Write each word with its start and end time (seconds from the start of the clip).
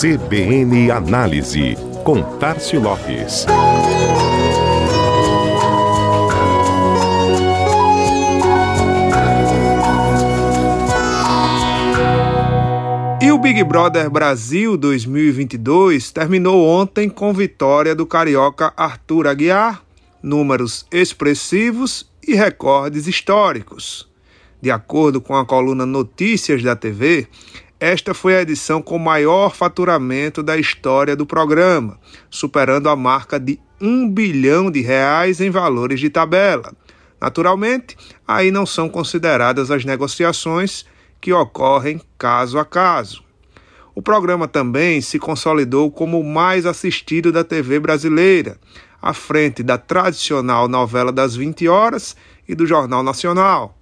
CBN 0.00 0.90
Análise, 0.90 1.76
com 2.04 2.22
Tarcio 2.38 2.80
Lopes. 2.80 3.44
E 13.20 13.30
o 13.30 13.38
Big 13.38 13.62
Brother 13.62 14.08
Brasil 14.08 14.78
2022 14.78 16.10
terminou 16.10 16.66
ontem 16.66 17.10
com 17.10 17.34
vitória 17.34 17.94
do 17.94 18.06
carioca 18.06 18.72
Arthur 18.74 19.26
Aguiar, 19.26 19.82
números 20.22 20.86
expressivos 20.90 22.10
e 22.26 22.34
recordes 22.34 23.06
históricos. 23.06 24.08
De 24.62 24.70
acordo 24.70 25.20
com 25.20 25.36
a 25.36 25.44
coluna 25.44 25.84
Notícias 25.84 26.62
da 26.62 26.74
TV, 26.74 27.28
esta 27.80 28.12
foi 28.12 28.36
a 28.36 28.42
edição 28.42 28.82
com 28.82 28.98
maior 28.98 29.54
faturamento 29.56 30.42
da 30.42 30.58
história 30.58 31.16
do 31.16 31.24
programa, 31.24 31.98
superando 32.28 32.90
a 32.90 32.94
marca 32.94 33.40
de 33.40 33.58
um 33.80 34.06
bilhão 34.06 34.70
de 34.70 34.82
reais 34.82 35.40
em 35.40 35.48
valores 35.48 35.98
de 35.98 36.10
tabela. 36.10 36.74
Naturalmente, 37.18 37.96
aí 38.28 38.50
não 38.50 38.66
são 38.66 38.86
consideradas 38.86 39.70
as 39.70 39.82
negociações 39.86 40.84
que 41.18 41.32
ocorrem 41.32 42.02
caso 42.18 42.58
a 42.58 42.66
caso. 42.66 43.24
O 43.94 44.02
programa 44.02 44.46
também 44.46 45.00
se 45.00 45.18
consolidou 45.18 45.90
como 45.90 46.20
o 46.20 46.24
mais 46.24 46.66
assistido 46.66 47.32
da 47.32 47.42
TV 47.42 47.80
brasileira, 47.80 48.58
à 49.00 49.14
frente 49.14 49.62
da 49.62 49.78
tradicional 49.78 50.68
novela 50.68 51.10
das 51.10 51.34
20 51.34 51.66
horas 51.66 52.14
e 52.46 52.54
do 52.54 52.66
Jornal 52.66 53.02
Nacional. 53.02 53.79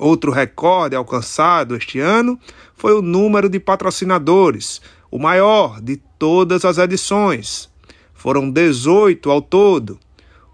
Outro 0.00 0.32
recorde 0.32 0.96
alcançado 0.96 1.76
este 1.76 2.00
ano 2.00 2.40
foi 2.74 2.94
o 2.94 3.02
número 3.02 3.50
de 3.50 3.60
patrocinadores, 3.60 4.80
o 5.10 5.18
maior 5.18 5.78
de 5.78 5.98
todas 6.18 6.64
as 6.64 6.78
edições. 6.78 7.68
Foram 8.14 8.50
18 8.50 9.30
ao 9.30 9.42
todo, 9.42 10.00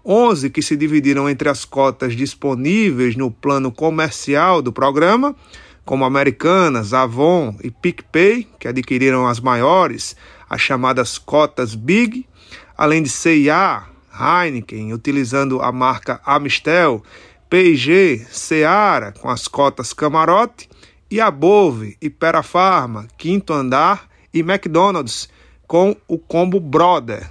11 0.05 0.49
que 0.49 0.61
se 0.61 0.75
dividiram 0.75 1.29
entre 1.29 1.47
as 1.47 1.63
cotas 1.63 2.13
disponíveis 2.13 3.15
no 3.15 3.31
plano 3.31 3.71
comercial 3.71 4.61
do 4.61 4.73
programa, 4.73 5.33
como 5.85 6.03
Americanas, 6.03 6.93
Avon 6.93 7.55
e 7.63 7.71
PicPay, 7.71 8.45
que 8.59 8.67
adquiriram 8.67 9.25
as 9.25 9.39
maiores, 9.39 10.13
as 10.49 10.59
chamadas 10.59 11.17
cotas 11.17 11.73
Big, 11.73 12.27
além 12.77 13.01
de 13.01 13.07
CIA, 13.07 13.83
Heineken, 14.11 14.93
utilizando 14.93 15.61
a 15.61 15.71
marca 15.71 16.19
Amistel 16.25 17.01
P&G, 17.49 18.25
Seara 18.29 19.13
com 19.13 19.29
as 19.29 19.47
cotas 19.47 19.93
Camarote 19.93 20.69
e 21.09 21.21
a 21.21 21.31
Bove, 21.31 21.97
Iperafarma, 22.01 23.07
Quinto 23.17 23.53
Andar 23.53 24.09
e 24.33 24.39
McDonald's 24.39 25.29
com 25.65 25.95
o 26.07 26.17
combo 26.17 26.59
Brother. 26.59 27.29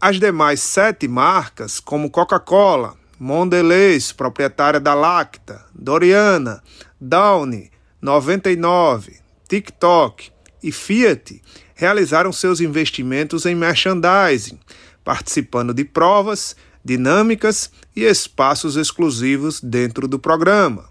As 0.00 0.20
demais 0.20 0.60
sete 0.60 1.08
marcas, 1.08 1.80
como 1.80 2.10
Coca-Cola, 2.10 2.94
Mondelez, 3.18 4.12
proprietária 4.12 4.78
da 4.78 4.94
Lacta, 4.94 5.66
Doriana, 5.74 6.62
Downy, 7.00 7.70
99, 8.00 9.18
TikTok 9.48 10.30
e 10.62 10.70
Fiat, 10.70 11.42
realizaram 11.74 12.32
seus 12.32 12.60
investimentos 12.60 13.44
em 13.46 13.54
merchandising, 13.56 14.60
participando 15.02 15.74
de 15.74 15.84
provas 15.84 16.54
dinâmicas 16.84 17.70
e 17.94 18.04
espaços 18.04 18.76
exclusivos 18.76 19.60
dentro 19.60 20.08
do 20.08 20.18
programa. 20.18 20.88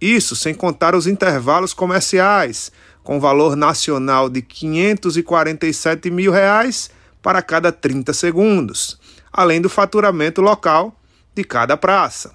Isso 0.00 0.36
sem 0.36 0.54
contar 0.54 0.94
os 0.94 1.06
intervalos 1.06 1.74
comerciais, 1.74 2.70
com 3.02 3.18
valor 3.18 3.56
nacional 3.56 4.28
de 4.28 4.42
547 4.42 6.10
mil 6.10 6.30
reais 6.30 6.90
para 7.22 7.42
cada 7.42 7.72
30 7.72 8.12
segundos, 8.12 8.98
além 9.32 9.60
do 9.60 9.68
faturamento 9.68 10.40
local 10.40 10.94
de 11.34 11.42
cada 11.42 11.76
praça. 11.76 12.32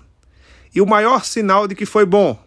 E 0.75 0.81
o 0.81 0.85
maior 0.85 1.23
sinal 1.23 1.67
de 1.67 1.75
que 1.75 1.85
foi 1.85 2.05
bom: 2.05 2.37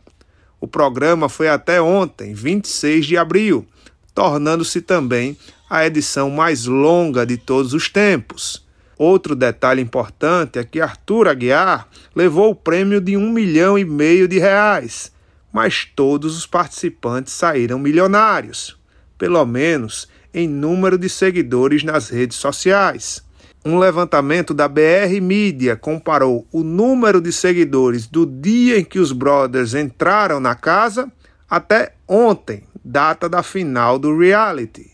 o 0.60 0.66
programa 0.66 1.28
foi 1.28 1.48
até 1.48 1.80
ontem, 1.80 2.34
26 2.34 3.06
de 3.06 3.16
abril, 3.16 3.66
tornando-se 4.14 4.82
também 4.82 5.38
a 5.70 5.86
edição 5.86 6.28
mais 6.28 6.66
longa 6.66 7.24
de 7.24 7.36
todos 7.36 7.72
os 7.72 7.88
tempos 7.88 8.65
Outro 8.98 9.34
detalhe 9.34 9.82
importante 9.82 10.58
é 10.58 10.64
que 10.64 10.80
Arthur 10.80 11.28
Aguiar 11.28 11.88
levou 12.14 12.50
o 12.50 12.54
prêmio 12.54 13.00
de 13.00 13.16
um 13.16 13.30
milhão 13.30 13.78
e 13.78 13.84
meio 13.84 14.26
de 14.26 14.38
reais, 14.38 15.12
mas 15.52 15.84
todos 15.84 16.36
os 16.36 16.46
participantes 16.46 17.34
saíram 17.34 17.78
milionários, 17.78 18.78
pelo 19.18 19.44
menos 19.44 20.08
em 20.32 20.48
número 20.48 20.96
de 20.96 21.08
seguidores 21.08 21.82
nas 21.82 22.08
redes 22.08 22.38
sociais. 22.38 23.22
Um 23.64 23.78
levantamento 23.78 24.54
da 24.54 24.68
BR 24.68 25.20
Media 25.20 25.76
comparou 25.76 26.46
o 26.52 26.62
número 26.62 27.20
de 27.20 27.32
seguidores 27.32 28.06
do 28.06 28.24
dia 28.24 28.78
em 28.78 28.84
que 28.84 28.98
os 28.98 29.12
brothers 29.12 29.74
entraram 29.74 30.40
na 30.40 30.54
casa 30.54 31.10
até 31.50 31.94
ontem, 32.08 32.62
data 32.84 33.28
da 33.28 33.42
final 33.42 33.98
do 33.98 34.16
reality. 34.16 34.92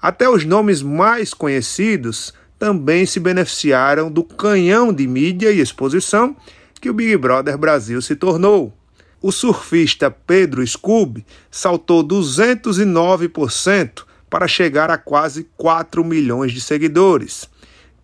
Até 0.00 0.28
os 0.28 0.44
nomes 0.44 0.82
mais 0.82 1.34
conhecidos 1.34 2.32
também 2.58 3.06
se 3.06 3.20
beneficiaram 3.20 4.10
do 4.10 4.24
canhão 4.24 4.92
de 4.92 5.06
mídia 5.06 5.50
e 5.50 5.60
exposição 5.60 6.34
que 6.80 6.88
o 6.88 6.94
Big 6.94 7.16
Brother 7.16 7.58
Brasil 7.58 8.00
se 8.00 8.16
tornou. 8.16 8.77
O 9.20 9.32
surfista 9.32 10.08
Pedro 10.10 10.64
Scooby 10.64 11.26
saltou 11.50 12.06
209% 12.06 14.04
para 14.30 14.46
chegar 14.46 14.88
a 14.90 14.98
quase 14.98 15.48
4 15.56 16.04
milhões 16.04 16.52
de 16.52 16.60
seguidores. 16.60 17.50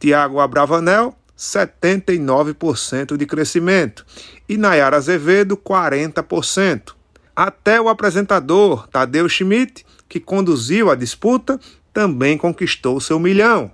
Tiago 0.00 0.40
Abravanel, 0.40 1.16
79% 1.38 3.16
de 3.16 3.26
crescimento. 3.26 4.04
E 4.48 4.56
Nayara 4.56 4.96
Azevedo, 4.96 5.56
40%. 5.56 6.94
Até 7.36 7.80
o 7.80 7.88
apresentador 7.88 8.88
Tadeu 8.88 9.28
Schmidt, 9.28 9.86
que 10.08 10.18
conduziu 10.18 10.90
a 10.90 10.96
disputa, 10.96 11.60
também 11.92 12.36
conquistou 12.36 13.00
seu 13.00 13.20
milhão. 13.20 13.70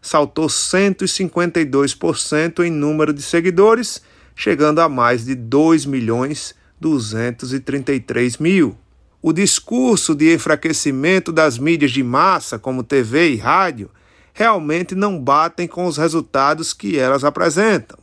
Saltou 0.00 0.46
152% 0.46 2.64
em 2.64 2.70
número 2.70 3.12
de 3.12 3.22
seguidores, 3.22 4.00
chegando 4.36 4.80
a 4.80 4.88
mais 4.88 5.24
de 5.24 5.34
2 5.34 5.86
milhões 5.86 6.54
233 6.80 8.38
mil. 8.38 8.76
O 9.22 9.32
discurso 9.32 10.14
de 10.14 10.34
enfraquecimento 10.34 11.32
das 11.32 11.58
mídias 11.58 11.90
de 11.90 12.02
massa, 12.02 12.58
como 12.58 12.82
TV 12.82 13.30
e 13.30 13.36
rádio, 13.36 13.90
realmente 14.34 14.94
não 14.94 15.18
batem 15.18 15.66
com 15.66 15.86
os 15.86 15.96
resultados 15.96 16.72
que 16.72 16.98
elas 16.98 17.24
apresentam. 17.24 17.98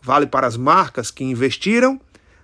Vale 0.00 0.26
para 0.26 0.46
as 0.46 0.56
marcas 0.56 1.10
que 1.10 1.24
investiram, 1.24 2.00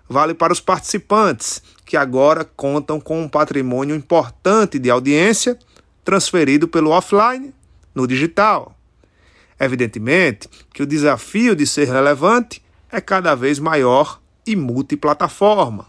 vale 0.09 0.35
para 0.35 0.53
os 0.53 0.61
participantes, 0.61 1.63
que 1.85 1.97
agora 1.97 2.45
contam 2.45 3.01
com 3.01 3.23
um 3.23 3.29
patrimônio 3.29 3.95
importante 3.95 4.79
de 4.79 4.91
audiência 4.91 5.59
transferido 6.05 6.67
pelo 6.67 6.91
offline 6.91 7.55
no 7.95 8.07
digital. 8.07 8.77
Evidentemente 9.59 10.49
que 10.73 10.83
o 10.83 10.87
desafio 10.87 11.55
de 11.55 11.67
ser 11.67 11.87
relevante 11.87 12.63
é 12.91 13.01
cada 13.01 13.35
vez 13.35 13.59
maior 13.59 14.21
e 14.47 14.57
multiplataforma. 14.57 15.87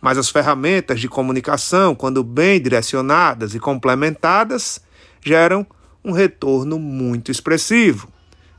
Mas 0.00 0.16
as 0.16 0.30
ferramentas 0.30 1.00
de 1.00 1.08
comunicação, 1.08 1.94
quando 1.94 2.22
bem 2.22 2.60
direcionadas 2.60 3.54
e 3.54 3.60
complementadas, 3.60 4.80
geram 5.20 5.66
um 6.04 6.12
retorno 6.12 6.78
muito 6.78 7.30
expressivo. 7.30 8.08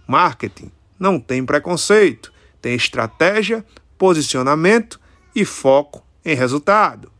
Marketing 0.07 0.71
não 0.99 1.19
tem 1.19 1.45
preconceito, 1.45 2.33
tem 2.61 2.75
estratégia, 2.75 3.65
posicionamento 3.97 4.99
e 5.35 5.45
foco 5.45 6.03
em 6.25 6.35
resultado. 6.35 7.11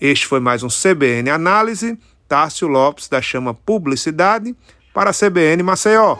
Este 0.00 0.26
foi 0.26 0.40
mais 0.40 0.62
um 0.62 0.68
CBN 0.68 1.30
Análise. 1.30 1.98
Tássio 2.28 2.66
Lopes 2.66 3.08
da 3.08 3.20
Chama 3.20 3.52
Publicidade 3.52 4.56
para 4.94 5.10
a 5.10 5.12
CBN 5.12 5.62
Maceió. 5.62 6.16